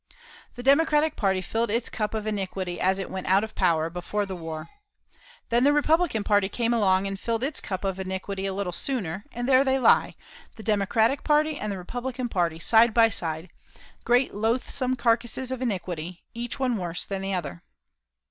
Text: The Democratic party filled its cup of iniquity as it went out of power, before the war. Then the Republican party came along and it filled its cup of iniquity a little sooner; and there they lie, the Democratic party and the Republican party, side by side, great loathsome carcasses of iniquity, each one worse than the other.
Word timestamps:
The 0.55 0.63
Democratic 0.63 1.15
party 1.15 1.41
filled 1.41 1.69
its 1.69 1.87
cup 1.87 2.15
of 2.15 2.25
iniquity 2.25 2.79
as 2.81 2.97
it 2.97 3.11
went 3.11 3.27
out 3.27 3.43
of 3.43 3.53
power, 3.53 3.87
before 3.87 4.25
the 4.25 4.35
war. 4.35 4.67
Then 5.49 5.63
the 5.63 5.73
Republican 5.73 6.23
party 6.23 6.49
came 6.49 6.73
along 6.73 7.05
and 7.05 7.19
it 7.19 7.19
filled 7.21 7.43
its 7.43 7.61
cup 7.61 7.83
of 7.85 7.99
iniquity 7.99 8.47
a 8.47 8.53
little 8.55 8.73
sooner; 8.73 9.25
and 9.31 9.47
there 9.47 9.63
they 9.63 9.77
lie, 9.77 10.15
the 10.55 10.63
Democratic 10.63 11.23
party 11.23 11.55
and 11.59 11.71
the 11.71 11.77
Republican 11.77 12.29
party, 12.29 12.57
side 12.57 12.95
by 12.95 13.09
side, 13.09 13.51
great 14.03 14.33
loathsome 14.33 14.95
carcasses 14.95 15.51
of 15.51 15.61
iniquity, 15.61 16.23
each 16.33 16.59
one 16.59 16.77
worse 16.77 17.05
than 17.05 17.21
the 17.21 17.35
other. 17.35 17.61